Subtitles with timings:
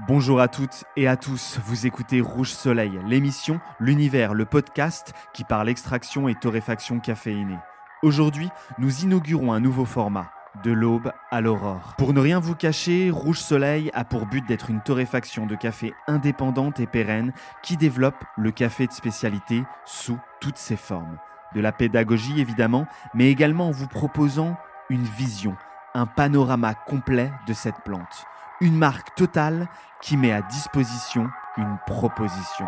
[0.00, 5.44] Bonjour à toutes et à tous, vous écoutez Rouge Soleil, l'émission L'Univers, le podcast qui
[5.44, 7.60] parle extraction et torréfaction caféinée.
[8.02, 10.32] Aujourd'hui, nous inaugurons un nouveau format,
[10.64, 11.94] de l'aube à l'aurore.
[11.96, 15.94] Pour ne rien vous cacher, Rouge Soleil a pour but d'être une torréfaction de café
[16.08, 17.32] indépendante et pérenne
[17.62, 21.18] qui développe le café de spécialité sous toutes ses formes.
[21.54, 24.56] De la pédagogie évidemment, mais également en vous proposant
[24.90, 25.56] une vision,
[25.94, 28.26] un panorama complet de cette plante
[28.60, 29.68] une marque totale
[30.00, 32.66] qui met à disposition une proposition.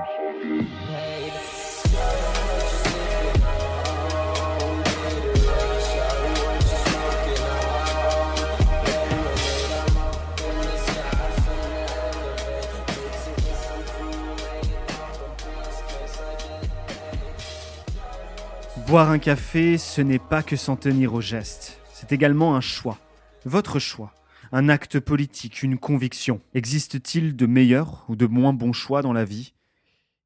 [18.87, 22.99] Boire un café, ce n'est pas que s'en tenir au geste, c'est également un choix,
[23.45, 24.13] votre choix
[24.53, 26.41] un acte politique, une conviction.
[26.55, 29.55] Existe-t-il de meilleurs ou de moins bons choix dans la vie?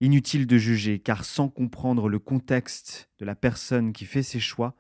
[0.01, 4.75] Inutile de juger, car sans comprendre le contexte de la personne qui fait ses choix,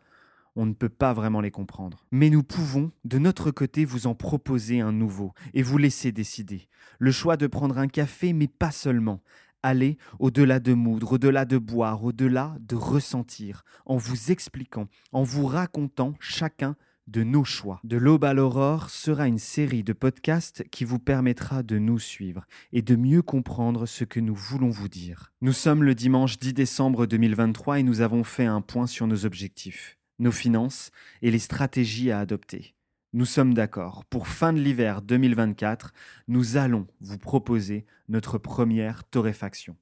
[0.56, 2.04] on ne peut pas vraiment les comprendre.
[2.10, 6.68] Mais nous pouvons, de notre côté, vous en proposer un nouveau et vous laisser décider.
[6.98, 9.22] Le choix de prendre un café, mais pas seulement.
[9.62, 15.46] Aller au-delà de moudre, au-delà de boire, au-delà de ressentir, en vous expliquant, en vous
[15.46, 16.76] racontant chacun
[17.10, 17.80] de nos choix.
[17.82, 22.46] De l'aube à l'aurore sera une série de podcasts qui vous permettra de nous suivre
[22.72, 25.32] et de mieux comprendre ce que nous voulons vous dire.
[25.40, 29.26] Nous sommes le dimanche 10 décembre 2023 et nous avons fait un point sur nos
[29.26, 32.74] objectifs, nos finances et les stratégies à adopter.
[33.12, 35.92] Nous sommes d'accord, pour fin de l'hiver 2024,
[36.28, 39.76] nous allons vous proposer notre première torréfaction.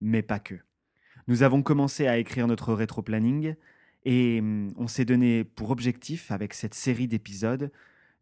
[0.00, 0.54] Mais pas que.
[1.26, 3.56] Nous avons commencé à écrire notre rétro-planning,
[4.10, 7.70] et hum, on s'est donné pour objectif, avec cette série d'épisodes,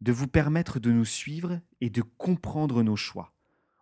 [0.01, 3.33] de vous permettre de nous suivre et de comprendre nos choix.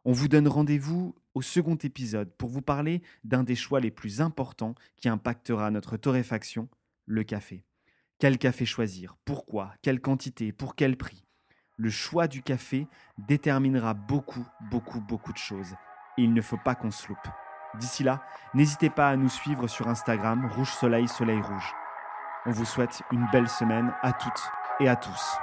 [0.05, 4.21] On vous donne rendez-vous au second épisode pour vous parler d'un des choix les plus
[4.21, 6.69] importants qui impactera notre torréfaction,
[7.07, 7.65] le café.
[8.19, 9.17] Quel café choisir?
[9.25, 9.73] Pourquoi?
[9.81, 10.53] Quelle quantité?
[10.53, 11.25] Pour quel prix?
[11.79, 12.87] Le choix du café
[13.17, 15.73] déterminera beaucoup, beaucoup, beaucoup de choses.
[16.19, 17.29] Et il ne faut pas qu'on se loupe.
[17.81, 21.75] D'ici là, n'hésitez pas à nous suivre sur Instagram, Rouge Soleil Soleil Rouge.
[22.47, 24.51] On vous souhaite une belle semaine à toutes
[24.81, 25.39] et à tous.